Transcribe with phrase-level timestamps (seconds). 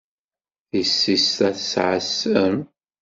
[0.69, 2.55] Tissist-a tesɛa ssem?